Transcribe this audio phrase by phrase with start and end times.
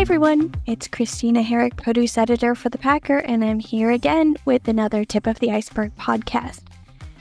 [0.00, 0.54] Hi, everyone.
[0.64, 5.26] It's Christina Herrick, produce editor for The Packer, and I'm here again with another Tip
[5.26, 6.62] of the Iceberg podcast.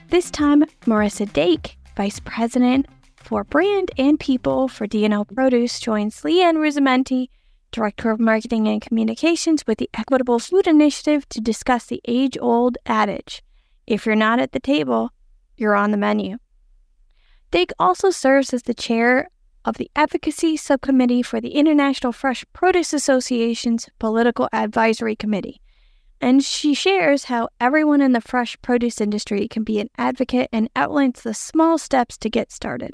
[0.08, 2.86] This time, Marissa Dake, Vice President
[3.18, 7.28] for Brand and People for DNO Produce, joins LeAnne Ruzzamenti,
[7.74, 12.78] Director of Marketing and Communications with the Equitable Food Initiative, to discuss the age old
[12.86, 13.44] adage
[13.88, 15.12] if you're not at the table,
[15.58, 16.38] you're on the menu.
[17.52, 19.28] Dake also serves as the chair
[19.66, 25.62] of the Advocacy Subcommittee for the International Fresh Produce Association's Political Advisory Committee.
[26.22, 30.70] And she shares how everyone in the fresh produce industry can be an advocate and
[30.76, 32.94] outlines the small steps to get started.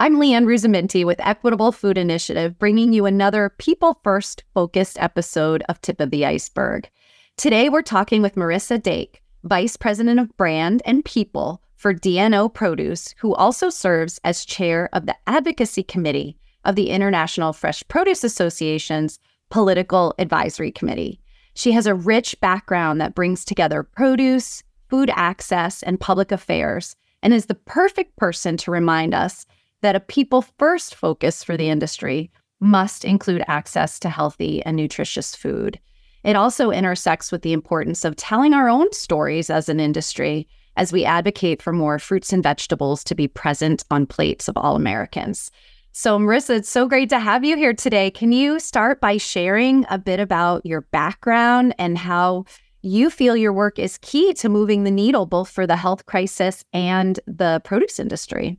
[0.00, 5.80] I'm LeAnne Ruzzamenti with Equitable Food Initiative, bringing you another people first focused episode of
[5.80, 6.88] Tip of the Iceberg.
[7.36, 13.14] Today, we're talking with Marissa Dake, Vice President of Brand and People for DNO Produce,
[13.18, 19.18] who also serves as chair of the Advocacy Committee of the International Fresh Produce Association's
[19.48, 21.20] Political Advisory Committee.
[21.54, 27.32] She has a rich background that brings together produce, food access, and public affairs, and
[27.32, 29.46] is the perfect person to remind us
[29.80, 32.30] that a people first focus for the industry
[32.60, 35.78] must include access to healthy and nutritious food.
[36.24, 40.92] It also intersects with the importance of telling our own stories as an industry as
[40.92, 45.50] we advocate for more fruits and vegetables to be present on plates of all Americans.
[45.92, 48.10] So, Marissa, it's so great to have you here today.
[48.10, 52.44] Can you start by sharing a bit about your background and how
[52.82, 56.62] you feel your work is key to moving the needle both for the health crisis
[56.72, 58.58] and the produce industry?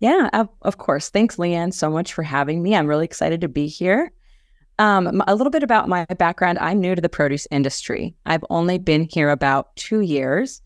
[0.00, 0.30] Yeah,
[0.62, 1.10] of course.
[1.10, 2.74] Thanks, LeAnne, so much for having me.
[2.74, 4.12] I'm really excited to be here.
[4.78, 8.14] Um, a little bit about my background I'm new to the produce industry.
[8.26, 10.60] I've only been here about two years.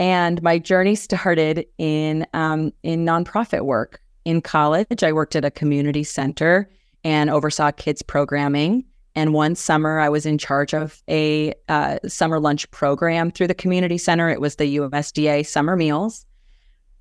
[0.00, 4.00] And my journey started in um, in nonprofit work.
[4.24, 6.70] In college, I worked at a community center
[7.04, 8.84] and oversaw kids programming.
[9.14, 13.54] And one summer, I was in charge of a uh, summer lunch program through the
[13.54, 14.30] community center.
[14.30, 16.24] It was the USDA summer meals,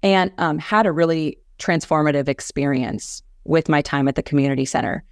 [0.03, 5.05] and um, had a really transformative experience with my time at the community center.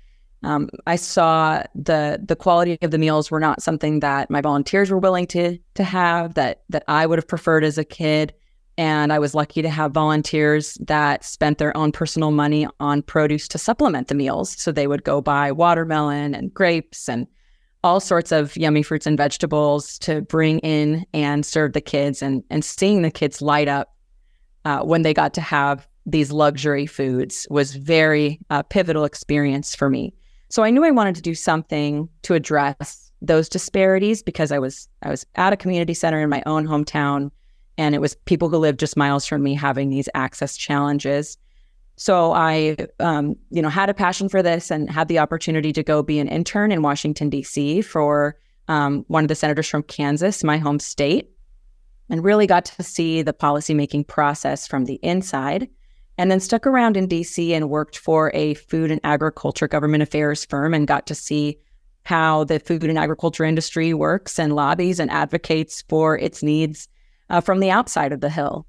[0.44, 4.92] Um, I saw the the quality of the meals were not something that my volunteers
[4.92, 8.34] were willing to to have that that I would have preferred as a kid.
[8.80, 13.48] And I was lucky to have volunteers that spent their own personal money on produce
[13.48, 14.56] to supplement the meals.
[14.62, 17.26] So they would go buy watermelon and grapes and
[17.84, 22.22] all sorts of yummy fruits and vegetables to bring in and serve the kids.
[22.22, 23.96] And and seeing the kids light up
[24.66, 29.90] uh, when they got to have these luxury foods was very uh, pivotal experience for
[29.90, 30.14] me.
[30.50, 34.88] So I knew I wanted to do something to address those disparities because I was
[35.02, 37.32] I was at a community center in my own hometown
[37.78, 41.38] and it was people who lived just miles from me having these access challenges.
[41.96, 45.84] So I um, you know had a passion for this and had the opportunity to
[45.84, 47.82] go be an intern in Washington D.C.
[47.82, 48.38] for
[48.68, 51.32] um, one of the senators from Kansas, my home state,
[52.10, 55.70] and really got to see the policymaking process from the inside
[56.18, 60.46] and then stuck around in DC and worked for a food and agriculture government affairs
[60.46, 61.58] firm and got to see
[62.06, 66.88] how the food and agriculture industry works and lobbies and advocates for its needs
[67.30, 68.66] uh, from the outside of the Hill.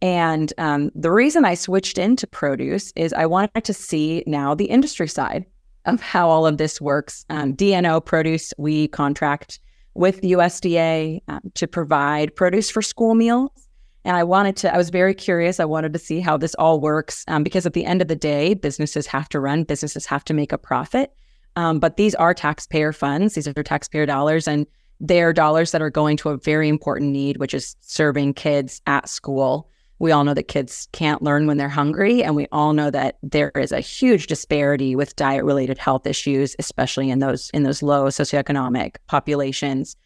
[0.00, 4.64] And um, the reason I switched into produce is I wanted to see now the
[4.64, 5.46] industry side
[5.84, 7.24] of how all of this works.
[7.30, 9.60] Um, DNO produce, we contract
[9.94, 13.61] with USDA um, to provide produce for school meals
[14.04, 15.60] and I wanted to, I was very curious.
[15.60, 18.16] I wanted to see how this all works um, because at the end of the
[18.16, 21.12] day, businesses have to run, businesses have to make a profit.
[21.54, 24.66] Um, but these are taxpayer funds, these are taxpayer dollars, and
[25.00, 29.08] they're dollars that are going to a very important need, which is serving kids at
[29.08, 29.68] school.
[29.98, 32.24] We all know that kids can't learn when they're hungry.
[32.24, 36.56] And we all know that there is a huge disparity with diet related health issues,
[36.58, 39.96] especially in those in those low socioeconomic populations.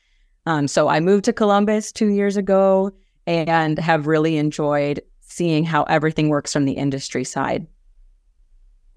[0.44, 2.92] Um, so I moved to Columbus two years ago
[3.26, 7.66] and have really enjoyed seeing how everything works from the industry side.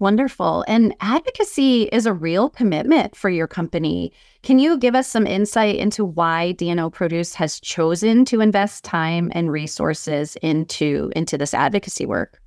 [0.00, 0.64] Wonderful.
[0.66, 4.14] And advocacy is a real commitment for your company.
[4.42, 9.30] Can you give us some insight into why DNO Produce has chosen to invest time
[9.34, 12.40] and resources into into this advocacy work?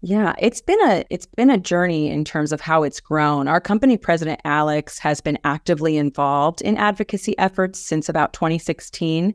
[0.00, 3.48] Yeah, it's been a it's been a journey in terms of how it's grown.
[3.48, 9.34] Our company president Alex has been actively involved in advocacy efforts since about 2016.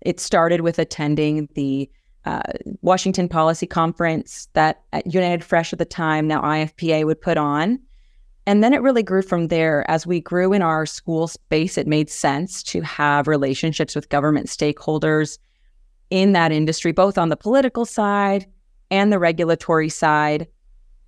[0.00, 1.90] It started with attending the
[2.24, 2.42] uh,
[2.82, 7.78] Washington Policy Conference that United Fresh at the time, now IFPA, would put on.
[8.46, 9.88] And then it really grew from there.
[9.90, 14.46] As we grew in our school space, it made sense to have relationships with government
[14.46, 15.38] stakeholders
[16.10, 18.46] in that industry, both on the political side
[18.90, 20.48] and the regulatory side.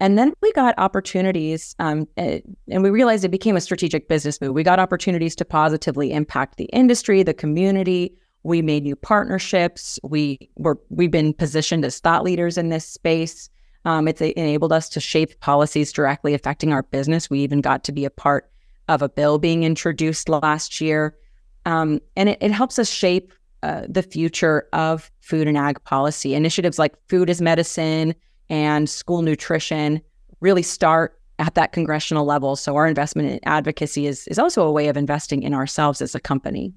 [0.01, 4.55] And then we got opportunities, um, and we realized it became a strategic business move.
[4.55, 8.17] We got opportunities to positively impact the industry, the community.
[8.43, 9.99] We made new partnerships.
[10.03, 13.51] We were we've been positioned as thought leaders in this space.
[13.85, 17.31] Um, it's enabled us to shape policies directly affecting our business.
[17.31, 18.51] We even got to be a part
[18.89, 21.17] of a bill being introduced last year,
[21.65, 23.33] um, and it, it helps us shape
[23.63, 26.35] uh, the future of food and ag policy.
[26.35, 28.15] Initiatives like Food is Medicine
[28.49, 30.01] and school nutrition
[30.41, 32.57] really start at that congressional level.
[32.57, 36.15] So our investment in advocacy is is also a way of investing in ourselves as
[36.15, 36.75] a company.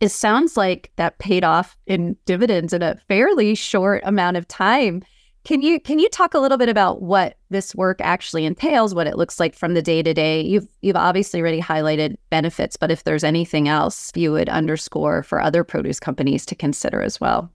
[0.00, 5.02] It sounds like that paid off in dividends in a fairly short amount of time.
[5.44, 9.06] Can you can you talk a little bit about what this work actually entails, what
[9.06, 10.40] it looks like from the day to day?
[10.42, 15.40] You've you've obviously already highlighted benefits, but if there's anything else you would underscore for
[15.40, 17.50] other produce companies to consider as well.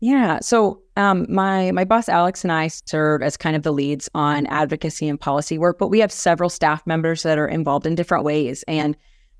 [0.00, 0.38] Yeah.
[0.40, 4.46] So um, my my boss Alex and I serve as kind of the leads on
[4.46, 8.24] advocacy and policy work, but we have several staff members that are involved in different
[8.24, 8.64] ways.
[8.68, 8.96] And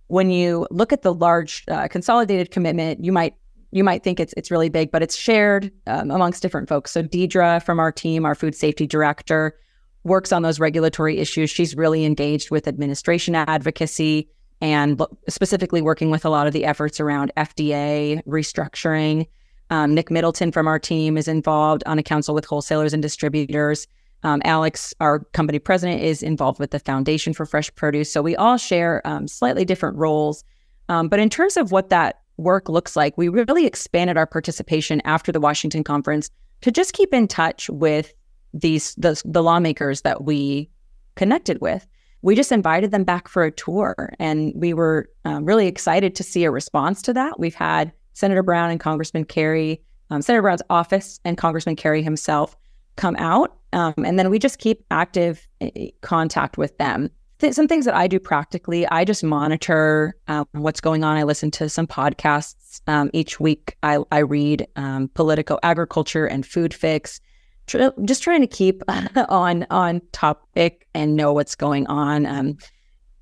[0.08, 3.34] when you look at the large uh, consolidated commitment, you might
[3.70, 6.90] you might think it's it's really big, but it's shared um, amongst different folks.
[6.90, 9.56] So Deidre from our team, our food safety director,
[10.05, 11.50] works on those regulatory issues.
[11.50, 14.28] She's really engaged with administration advocacy
[14.60, 19.26] and specifically working with a lot of the efforts around FDA restructuring
[19.70, 23.87] um, Nick Middleton from our team is involved on a council with wholesalers and distributors.
[24.23, 28.12] Um, Alex, our company president, is involved with the Foundation for Fresh Produce.
[28.12, 30.44] So we all share um, slightly different roles.
[30.88, 35.00] Um, but in terms of what that work looks like, we really expanded our participation
[35.05, 36.31] after the Washington conference
[36.62, 38.12] to just keep in touch with
[38.55, 40.70] these the, the lawmakers that we
[41.15, 41.87] connected with.
[42.23, 46.25] We just invited them back for a tour, and we were um, really excited to
[46.25, 47.38] see a response to that.
[47.38, 49.81] We've had Senator Brown and Congressman Carey,
[50.11, 52.56] um, Senator Brown's office and Congressman Carey himself
[52.97, 53.57] come out.
[53.73, 57.11] Um, and then we just keep active eh, eh, contact with them.
[57.38, 61.17] Th- some things that I do practically, I just monitor um, what's going on.
[61.17, 63.76] I listen to some podcasts um, each week.
[63.82, 67.20] I, I read um, Politico, Agriculture, and Food Fix.
[67.67, 68.82] Tr- just trying to keep
[69.29, 72.26] on on topic and know what's going on.
[72.26, 72.56] Um,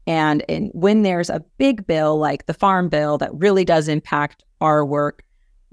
[0.07, 4.45] and, and when there's a big bill like the Farm Bill that really does impact
[4.61, 5.25] our work,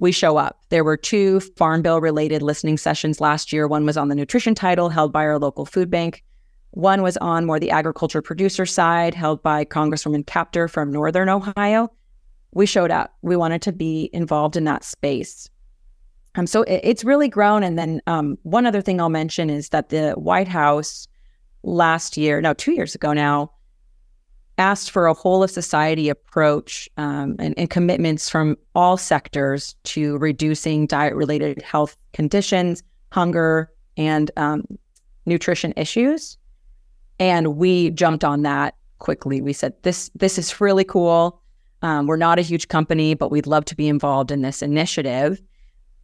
[0.04, 0.60] we show up.
[0.68, 3.70] There were two Farm Bill related listening sessions last year.
[3.70, 6.26] One was on the nutrition title held by our local food bank.
[6.72, 11.90] One was on more the agriculture producer side held by Congresswoman Kaptur from Northern Ohio.
[12.52, 13.14] We showed up.
[13.22, 15.50] We wanted to be involved in that space.
[16.36, 17.64] Um, so it, it's really grown.
[17.64, 21.08] And then um, one other thing I'll mention is that the White House
[21.64, 23.54] last year, no, two years ago now,
[24.58, 30.18] asked for a whole of society approach um, and, and, commitments from all sectors to
[30.18, 34.64] reducing diet related health conditions, hunger, and um,
[35.26, 36.38] nutrition issues.
[37.20, 39.42] And we jumped on that quickly.
[39.42, 41.42] We said, this, this is really cool.
[41.82, 45.42] Um, we're not a huge company, but we'd love to be involved in this initiative.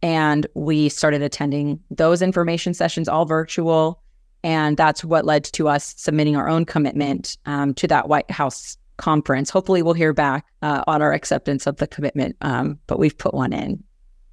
[0.02, 4.02] And we started attending those information sessions, all virtual.
[4.42, 8.76] And that's what led to us submitting our own commitment um, to that White House
[8.96, 9.50] conference.
[9.50, 13.34] Hopefully, we'll hear back uh, on our acceptance of the commitment, um, but we've put
[13.34, 13.82] one in.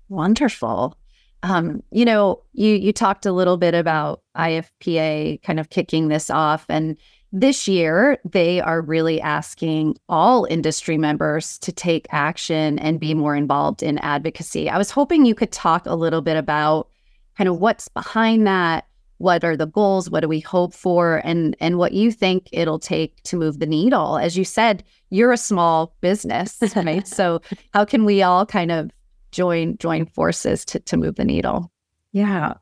[0.10, 0.98] Wonderful.
[1.44, 6.30] Um, you know, you you talked a little bit about IFPA kind of kicking this
[6.30, 6.98] off, and
[7.32, 13.36] this year they are really asking all industry members to take action and be more
[13.36, 14.70] involved in advocacy.
[14.70, 16.90] I was hoping you could talk a little bit about
[17.38, 18.87] kind of what's behind that,
[19.18, 20.10] what are the goals?
[20.10, 21.22] What do we hope for?
[21.24, 24.18] And and what you think it'll take to move the needle.
[24.18, 27.08] As you said you're a small business right?
[27.08, 27.42] So
[27.74, 28.92] how can we all kind of
[29.32, 31.72] join join forces to, to move the needle?
[32.12, 32.56] Yeah.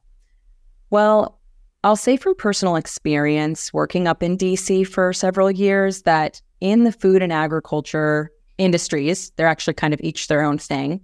[0.89, 1.39] Well
[1.85, 6.91] i'll say from personal experience working up in dc for several years that in the
[6.91, 10.99] food and agriculture industries they're actually kind of each their own thing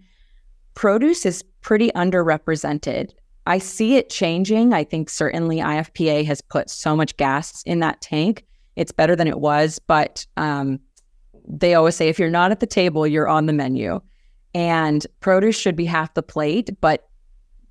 [0.74, 3.12] produce is pretty underrepresented
[3.48, 4.74] I see it changing.
[4.74, 8.46] I think certainly IFPA has put so much gas in that tank.
[8.76, 10.80] It's better than it was, but um,
[11.48, 14.00] they always say if you're not at the table, you're on the menu.
[14.54, 17.08] And produce should be half the plate, but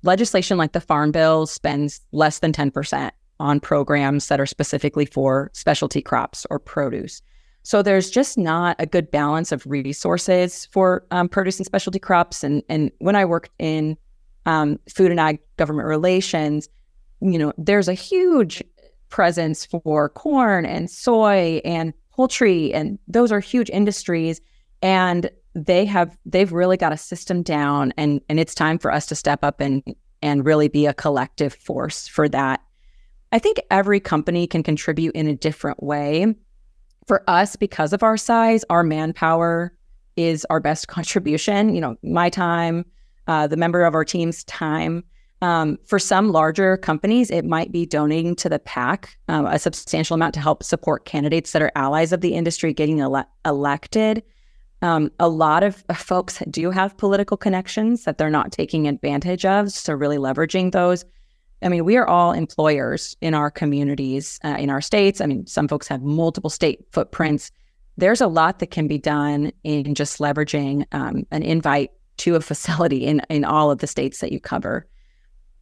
[0.03, 5.49] legislation like the Farm Bill spends less than 10% on programs that are specifically for
[5.53, 7.21] specialty crops or produce.
[7.63, 12.43] So there's just not a good balance of resources for um, produce and specialty crops.
[12.43, 13.97] And and when I worked in
[14.45, 16.69] um, food and ag government relations,
[17.21, 18.63] you know, there's a huge
[19.09, 24.41] presence for corn and soy and poultry, and those are huge industries.
[24.81, 29.05] And they have they've really got a system down, and and it's time for us
[29.07, 29.83] to step up and
[30.21, 32.61] and really be a collective force for that.
[33.31, 36.35] I think every company can contribute in a different way.
[37.07, 39.73] For us, because of our size, our manpower
[40.15, 41.73] is our best contribution.
[41.73, 42.85] You know, my time,
[43.27, 45.03] uh, the member of our team's time.
[45.41, 50.13] Um, for some larger companies, it might be donating to the PAC um, a substantial
[50.13, 54.21] amount to help support candidates that are allies of the industry getting ele- elected.
[54.83, 59.71] Um, a lot of folks do have political connections that they're not taking advantage of.
[59.71, 61.05] So, really leveraging those.
[61.63, 65.21] I mean, we are all employers in our communities, uh, in our states.
[65.21, 67.51] I mean, some folks have multiple state footprints.
[67.97, 72.41] There's a lot that can be done in just leveraging um, an invite to a
[72.41, 74.87] facility in, in all of the states that you cover.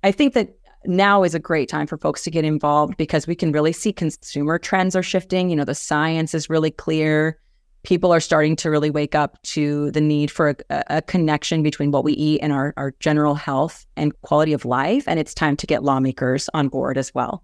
[0.04, 3.36] I think that now is a great time for folks to get involved because we
[3.36, 5.50] can really see consumer trends are shifting.
[5.50, 7.40] You know, the science is really clear
[7.84, 11.92] people are starting to really wake up to the need for a, a, connection between
[11.92, 15.08] what we eat and our, our general health and quality of life.
[15.08, 17.44] And it's time to get lawmakers on board as well.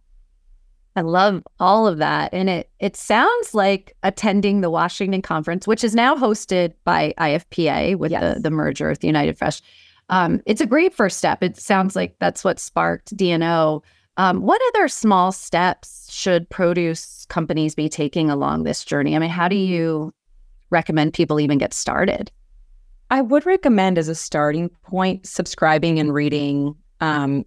[0.96, 2.34] I love all of that.
[2.34, 7.98] And it it sounds like attending the Washington conference, which is now hosted by IFPA
[7.98, 8.36] with yes.
[8.36, 9.62] the, the merger with United Fresh.
[10.10, 11.44] Um, it's a great first step.
[11.44, 13.82] It sounds like that's what sparked DNO.
[14.18, 19.16] Um, what other small steps should produce companies be taking along this journey?
[19.16, 20.14] I mean, how do you
[20.70, 22.32] recommend people even get started?
[23.12, 27.46] I would recommend as a starting point subscribing and reading, um,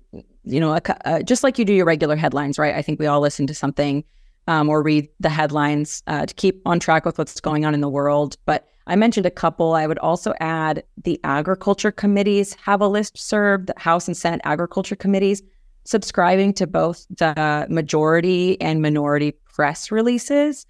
[0.48, 0.72] you know,
[1.04, 2.74] uh, just like you do your regular headlines, right?
[2.74, 4.04] I think we all listen to something
[4.46, 7.80] um, or read the headlines uh, to keep on track with what's going on in
[7.80, 8.36] the world.
[8.46, 9.74] But I mentioned a couple.
[9.74, 14.96] I would also add the agriculture committees have a listserv, the House and Senate agriculture
[14.96, 15.42] committees,
[15.84, 20.66] subscribing to both the majority and minority press releases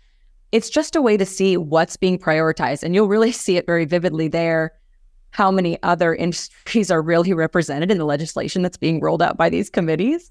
[0.52, 2.82] it's just a way to see what's being prioritized.
[2.82, 4.72] And you'll really see it very vividly there
[5.30, 9.48] how many other industries are really represented in the legislation that's being rolled out by
[9.48, 10.30] these committees.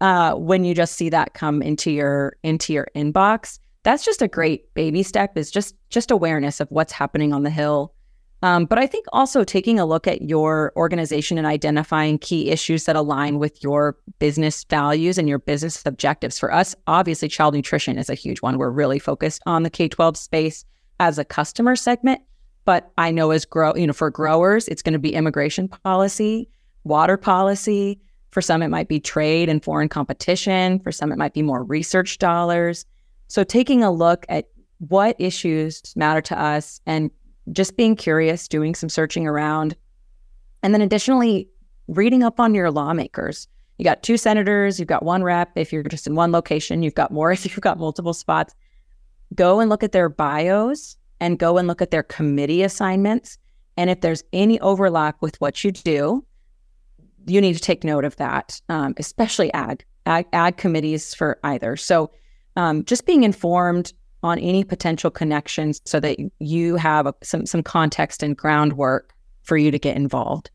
[0.00, 4.28] Uh, when you just see that come into your into your inbox, that's just a
[4.28, 5.36] great baby step.
[5.36, 7.94] Is just just awareness of what's happening on the hill
[8.42, 12.84] um, but I think also taking a look at your organization and identifying key issues
[12.84, 16.38] that align with your business values and your business objectives.
[16.38, 18.58] For us, obviously, child nutrition is a huge one.
[18.58, 20.64] We're really focused on the K 12 space
[21.00, 22.20] as a customer segment.
[22.66, 26.50] But I know as grow, you know, for growers, it's going to be immigration policy,
[26.84, 28.00] water policy.
[28.32, 30.80] For some, it might be trade and foreign competition.
[30.80, 32.84] For some, it might be more research dollars.
[33.28, 37.10] So taking a look at what issues matter to us and
[37.52, 39.76] just being curious, doing some searching around.
[40.64, 41.48] And then additionally,
[41.86, 43.46] reading up on your lawmakers.
[43.78, 45.52] You got two senators, you've got one rep.
[45.54, 48.54] If you're just in one location, you've got more if you've got multiple spots.
[49.36, 53.38] Go and look at their bios and go and look at their committee assignments.
[53.76, 56.24] And if there's any overlap with what you do,
[57.26, 61.76] you need to take note of that, um, especially ag, ag, ag committees for either.
[61.76, 62.10] So
[62.56, 63.92] um, just being informed
[64.22, 69.56] on any potential connections so that you have a, some some context and groundwork for
[69.56, 70.50] you to get involved.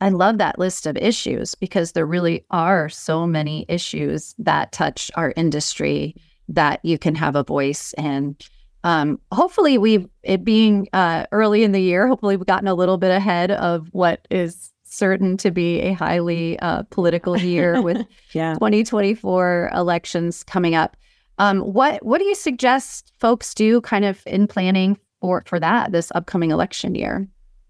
[0.00, 5.10] I love that list of issues because there really are so many issues that touch
[5.14, 6.16] our industry
[6.48, 8.36] that you can have a voice and
[8.84, 12.98] um, hopefully we've it being uh, early in the year hopefully we've gotten a little
[12.98, 18.54] bit ahead of what is certain to be a highly uh, political year with yeah.
[18.54, 20.96] 2024 elections coming up
[21.38, 25.92] um, what what do you suggest folks do kind of in planning for for that
[25.92, 27.26] this upcoming election year?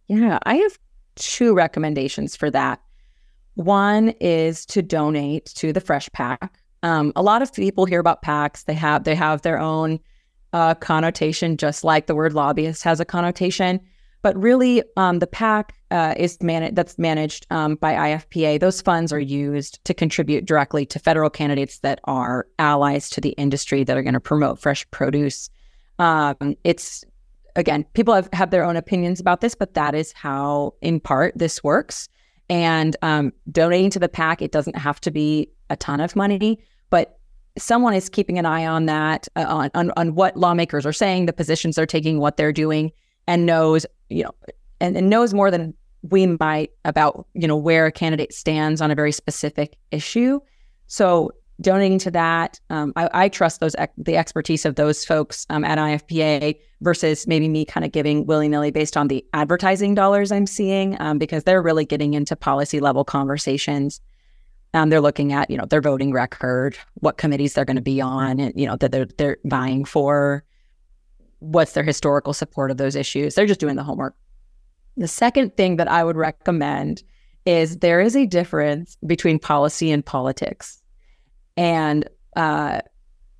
[0.09, 0.79] Yeah, I have
[1.15, 2.81] two recommendations for that.
[3.55, 6.53] One is to donate to the Fresh PAC.
[6.83, 10.01] Um, a lot of people hear about PACs They have they have their own
[10.53, 13.81] uh, connotation, just like the word lobbyist has a connotation.
[14.23, 18.61] But really, um, the PAC uh, is that's managed um, by IFPA.
[18.61, 23.31] Those funds are used to contribute directly to federal candidates that are allies to the
[23.31, 25.51] industry that are going to promote fresh produce.
[25.99, 27.05] Um, it's
[27.57, 31.37] again, people have, have their own opinions about this, but that is how, in part,
[31.37, 32.09] this works.
[32.49, 36.59] And um, donating to the PAC, it doesn't have to be a ton of money,
[36.91, 37.19] but
[37.59, 41.27] someone is keeping an eye on that, uh, on, on on what lawmakers are saying,
[41.27, 42.93] the positions they're taking, what they're doing,
[43.27, 44.35] and knows you know,
[44.81, 48.91] and, and knows more than we might about, you know, where a candidate stands on
[48.91, 50.41] a very specific issue.
[50.89, 51.31] So
[51.61, 55.79] donating to that, um, I, I, trust those the expertise of those folks um, at
[55.79, 60.47] IFPA versus maybe me kind of giving willy nilly based on the advertising dollars I'm
[60.47, 64.01] seeing um, because they're really getting into policy level conversations.
[64.75, 68.01] Um, they're looking at you know their voting record, what committees they're going to be
[68.01, 70.45] on, and you know that they're they're vying for
[71.41, 73.35] what's their historical support of those issues.
[73.35, 74.15] They're just doing the homework.
[74.97, 77.03] The second thing that I would recommend
[77.45, 80.81] is there is a difference between policy and politics.
[81.57, 82.81] And uh,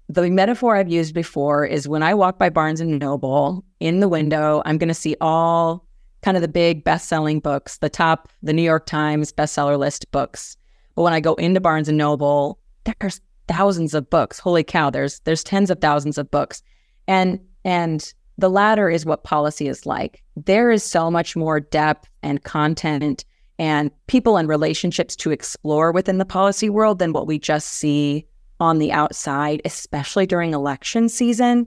[0.09, 4.09] the metaphor I've used before is when I walk by Barnes and Noble in the
[4.09, 5.87] window, I'm going to see all
[6.23, 10.57] kind of the big best-selling books, the top, the New York Times bestseller list books.
[10.95, 14.39] But when I go into Barnes and Noble, there's thousands of books.
[14.39, 16.63] Holy cow, there's there's tens of thousands of books.
[17.09, 20.23] And and the latter is what policy is like.
[20.37, 23.25] There is so much more depth and content
[23.59, 28.27] and people and relationships to explore within the policy world than what we just see
[28.59, 31.67] on the outside, especially during election season.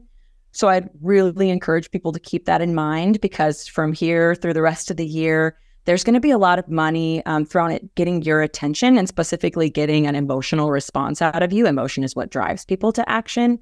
[0.51, 4.61] So I'd really encourage people to keep that in mind because from here through the
[4.61, 7.95] rest of the year, there's going to be a lot of money um, thrown at
[7.95, 11.67] getting your attention and specifically getting an emotional response out of you.
[11.67, 13.59] Emotion is what drives people to action.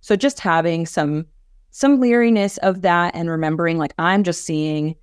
[0.00, 1.26] So just having some
[1.70, 4.94] some leeriness of that and remembering like I'm just seeing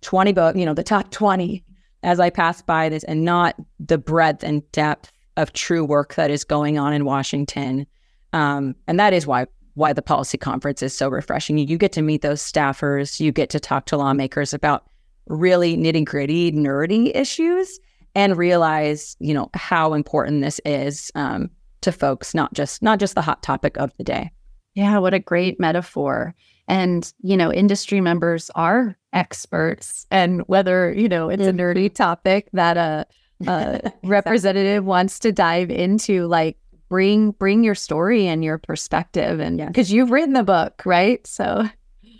[0.00, 1.64] 20 book, you know, the top 20
[2.02, 6.32] as I pass by this and not the breadth and depth of true work that
[6.32, 7.86] is going on in Washington.
[8.32, 11.56] Um, and that is why why the policy conference is so refreshing.
[11.56, 14.88] You get to meet those staffers, you get to talk to lawmakers about
[15.28, 17.78] really nitty gritty, nerdy issues,
[18.14, 21.50] and realize you know how important this is um,
[21.82, 24.30] to folks, not just not just the hot topic of the day.
[24.74, 26.34] Yeah, what a great metaphor.
[26.68, 30.06] And, you know, industry members are experts.
[30.10, 33.06] And whether, you know, it's a nerdy topic that a,
[33.46, 36.58] a representative wants to dive into, like
[36.88, 41.26] bring bring your story and your perspective and because you've written the book, right?
[41.26, 41.68] So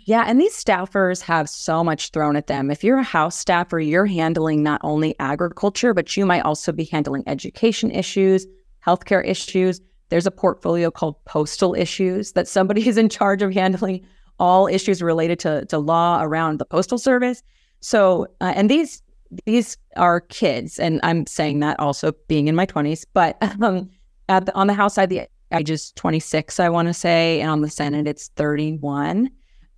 [0.09, 2.71] yeah, and these staffers have so much thrown at them.
[2.71, 6.85] If you're a house staffer, you're handling not only agriculture, but you might also be
[6.85, 8.47] handling education issues,
[8.83, 9.79] healthcare issues.
[10.09, 14.03] There's a portfolio called postal issues that somebody is in charge of handling
[14.39, 17.43] all issues related to, to law around the postal service.
[17.81, 19.03] So, uh, and these
[19.45, 23.91] these are kids, and I'm saying that also being in my 20s, but um,
[24.27, 27.51] at the, on the House side, the age is 26, I want to say, and
[27.51, 29.29] on the Senate, it's 31.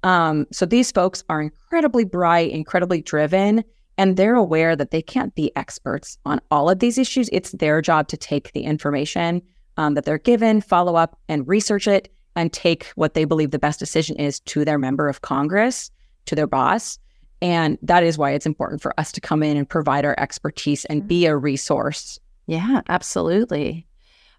[0.03, 3.63] Um, so these folks are incredibly bright, incredibly driven,
[3.97, 7.29] and they're aware that they can't be experts on all of these issues.
[7.31, 9.41] It's their job to take the information
[9.77, 13.59] um, that they're given, follow up and research it, and take what they believe the
[13.59, 15.91] best decision is to their member of Congress,
[16.25, 16.97] to their boss.
[17.41, 20.85] And that is why it's important for us to come in and provide our expertise
[20.85, 22.19] and be a resource.
[22.47, 23.87] Yeah, absolutely.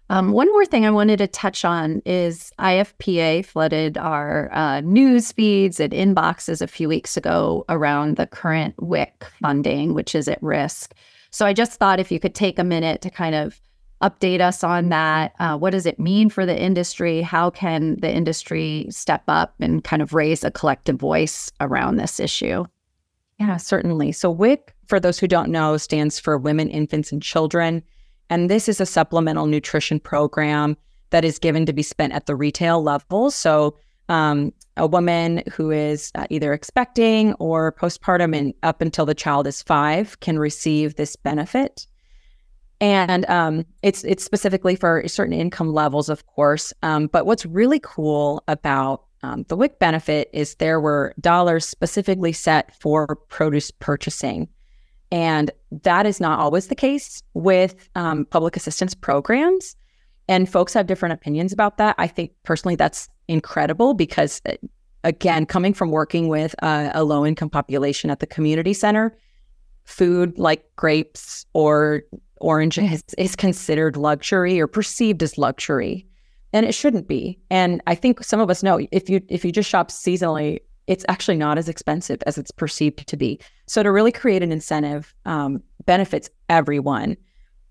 [0.09, 5.31] Um, one more thing I wanted to touch on is IFPA flooded our uh, news
[5.31, 10.43] feeds and inboxes a few weeks ago around the current WIC funding, which is at
[10.43, 10.93] risk.
[11.31, 13.59] So I just thought if you could take a minute to kind of
[14.03, 15.33] update us on that.
[15.39, 17.21] Uh, what does it mean for the industry?
[17.21, 22.19] How can the industry step up and kind of raise a collective voice around this
[22.19, 22.65] issue?
[23.39, 24.11] Yeah, certainly.
[24.11, 27.81] So, WIC, for those who don't know, stands for Women, Infants, and Children.
[28.33, 30.75] And this is a supplemental nutrition program
[31.11, 33.29] that is given to be spent at the retail level.
[33.29, 33.77] So,
[34.09, 39.45] um, a woman who is uh, either expecting or postpartum and up until the child
[39.45, 41.85] is five can receive this benefit
[42.81, 46.73] and um, it's it's specifically for certain income levels, of course.
[46.81, 52.33] Um, but what's really cool about um, the WIC benefit is there were dollars specifically
[52.33, 54.49] set for produce purchasing,
[55.13, 55.51] and
[55.83, 59.75] that is not always the case with um, public assistance programs.
[60.27, 61.93] And folks have different opinions about that.
[61.99, 64.53] I think personally that's incredible because, uh,
[65.03, 69.15] again, coming from working with a low income population at the community center,
[69.83, 72.01] food like grapes or
[72.41, 76.07] oranges is considered luxury or perceived as luxury
[76.51, 79.51] and it shouldn't be and i think some of us know if you if you
[79.51, 83.91] just shop seasonally it's actually not as expensive as it's perceived to be so to
[83.91, 87.15] really create an incentive um, benefits everyone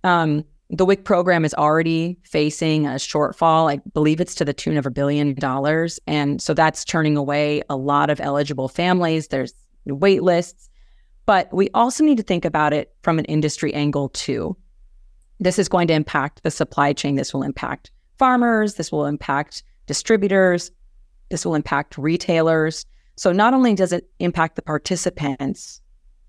[0.04, 0.44] um,
[0.74, 3.70] the WIC program is already facing a shortfall.
[3.70, 6.00] I believe it's to the tune of a billion dollars.
[6.06, 9.28] And so that's turning away a lot of eligible families.
[9.28, 9.52] There's
[9.84, 10.70] wait lists.
[11.26, 14.56] But we also need to think about it from an industry angle too.
[15.40, 17.16] This is going to impact the supply chain.
[17.16, 18.74] This will impact farmers.
[18.74, 20.70] This will impact distributors.
[21.30, 22.86] This will impact retailers.
[23.22, 25.80] So not only does it impact the participants,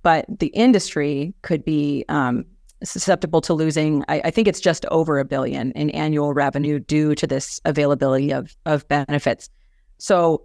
[0.04, 2.46] but the industry could be um,
[2.84, 4.04] susceptible to losing.
[4.08, 8.32] I, I, think it's just over a billion in annual revenue due to this availability
[8.32, 9.50] of of benefits.
[9.98, 10.44] So,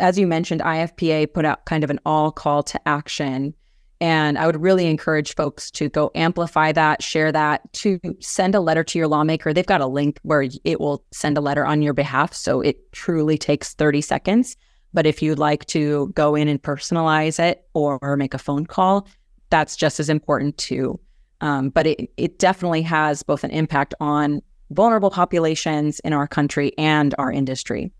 [0.00, 3.54] as you mentioned, IFPA put out kind of an all call to action
[4.00, 8.60] and I would really encourage folks to go amplify that, share that, to send a
[8.60, 9.52] letter to your lawmaker.
[9.52, 12.34] They've got a link where it will send a letter on your behalf.
[12.34, 14.56] So it truly takes 30 seconds.
[14.96, 19.06] But if you'd like to go in and personalize it or make a phone call,
[19.50, 20.98] that's just as important too.
[21.42, 26.72] Um, but it, it definitely has both an impact on vulnerable populations in our country
[26.78, 27.92] and our industry.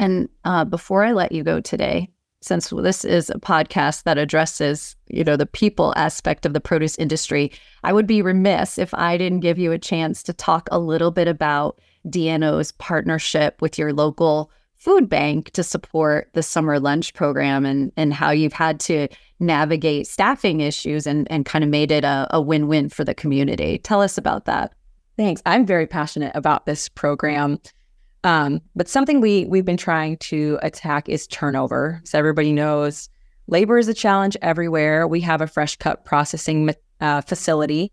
[0.00, 2.10] And uh, before I let you go today,
[2.42, 6.98] since this is a podcast that addresses, you know, the people aspect of the produce
[6.98, 7.52] industry,
[7.84, 11.12] I would be remiss if I didn't give you a chance to talk a little
[11.12, 14.50] bit about DNO's partnership with your local
[14.84, 19.08] food bank to support the summer lunch program and and how you've had to
[19.40, 23.78] navigate staffing issues and and kind of made it a, a win-win for the community.
[23.78, 24.74] Tell us about that.
[25.16, 25.40] Thanks.
[25.46, 27.58] I'm very passionate about this program.
[28.24, 32.02] Um, but something we we've been trying to attack is turnover.
[32.04, 33.08] So everybody knows
[33.46, 35.08] labor is a challenge everywhere.
[35.08, 37.90] We have a fresh cut processing uh, facility,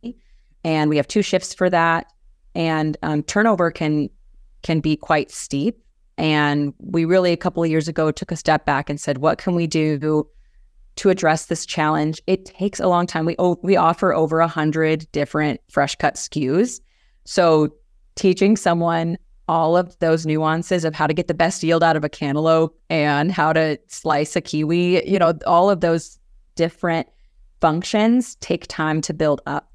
[0.65, 2.07] and we have two shifts for that.
[2.53, 4.09] And um, turnover can
[4.61, 5.81] can be quite steep.
[6.21, 9.39] And we really a couple of years ago took a step back and said, what
[9.39, 10.27] can we do
[10.97, 12.21] to address this challenge?
[12.27, 13.25] It takes a long time.
[13.25, 16.79] We we offer over a hundred different fresh cut SKUs,
[17.25, 17.69] so
[18.13, 22.03] teaching someone all of those nuances of how to get the best yield out of
[22.03, 26.19] a cantaloupe and how to slice a kiwi, you know, all of those
[26.55, 27.07] different
[27.61, 29.71] functions take time to build up.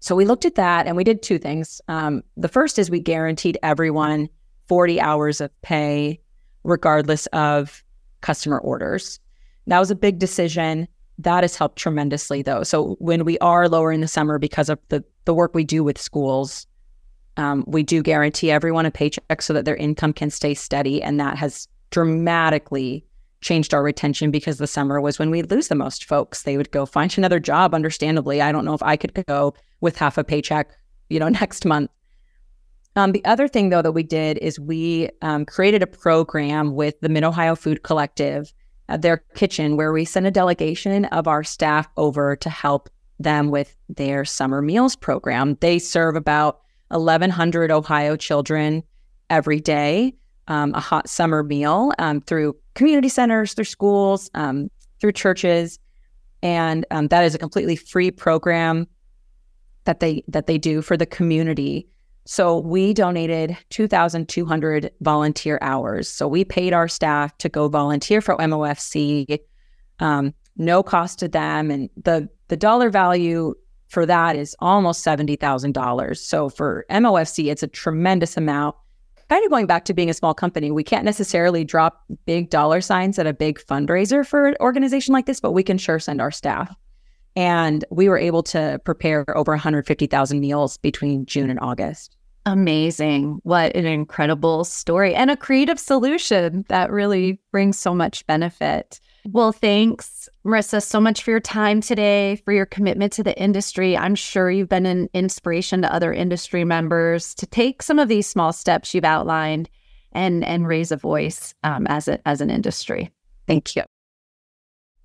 [0.00, 1.80] So we looked at that and we did two things.
[1.88, 4.28] Um, the first is we guaranteed everyone
[4.68, 6.20] 40 hours of pay,
[6.64, 7.82] regardless of
[8.20, 9.20] customer orders.
[9.66, 10.88] That was a big decision.
[11.18, 12.62] That has helped tremendously, though.
[12.62, 15.84] So when we are lower in the summer because of the the work we do
[15.84, 16.66] with schools,
[17.36, 21.02] um, we do guarantee everyone a paycheck so that their income can stay steady.
[21.02, 23.04] And that has dramatically
[23.40, 26.42] changed our retention because the summer was when we lose the most folks.
[26.42, 28.40] They would go find another job, understandably.
[28.40, 30.70] I don't know if I could go with half a paycheck,
[31.08, 31.90] you know, next month.
[32.98, 37.00] Um, the other thing, though, that we did is we um, created a program with
[37.00, 38.52] the Mid Ohio Food Collective,
[38.88, 42.88] at their kitchen, where we sent a delegation of our staff over to help
[43.20, 45.56] them with their summer meals program.
[45.60, 48.82] They serve about 1,100 Ohio children
[49.30, 50.14] every day
[50.48, 55.78] um, a hot summer meal um, through community centers, through schools, um, through churches,
[56.42, 58.88] and um, that is a completely free program
[59.84, 61.86] that they that they do for the community.
[62.30, 66.10] So we donated 2,200 volunteer hours.
[66.10, 69.38] So we paid our staff to go volunteer for MOFC,
[70.00, 73.54] um, no cost to them, and the the dollar value
[73.88, 76.18] for that is almost $70,000.
[76.18, 78.76] So for MOFC, it's a tremendous amount.
[79.30, 82.82] Kind of going back to being a small company, we can't necessarily drop big dollar
[82.82, 86.20] signs at a big fundraiser for an organization like this, but we can sure send
[86.20, 86.76] our staff.
[87.36, 92.17] And we were able to prepare over 150,000 meals between June and August.
[92.48, 93.40] Amazing.
[93.42, 99.00] What an incredible story and a creative solution that really brings so much benefit.
[99.26, 103.98] Well, thanks, Marissa, so much for your time today, for your commitment to the industry.
[103.98, 108.26] I'm sure you've been an inspiration to other industry members to take some of these
[108.26, 109.68] small steps you've outlined
[110.12, 113.10] and and raise a voice um, as a, as an industry.
[113.46, 113.82] Thank you.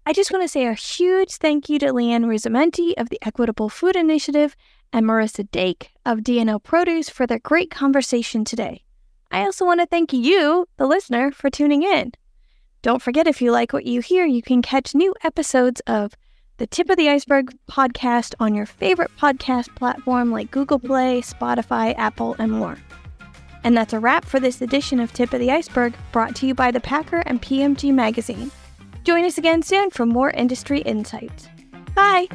[0.06, 3.68] I just want to say a huge thank you to LeAnne Ruzzamenti of the Equitable
[3.68, 4.56] Food Initiative
[4.94, 8.84] and Marissa Dake of DNO Produce for their great conversation today.
[9.32, 12.14] I also want to thank you, the listener, for tuning in.
[12.84, 16.14] Don't forget, if you like what you hear, you can catch new episodes of
[16.58, 21.98] the Tip of the Iceberg podcast on your favorite podcast platform like Google Play, Spotify,
[21.98, 22.78] Apple, and more.
[23.64, 26.54] And that's a wrap for this edition of Tip of the Iceberg, brought to you
[26.54, 28.52] by the Packer and PMG Magazine.
[29.04, 31.48] Join us again soon for more industry insights.
[31.96, 32.28] Bye!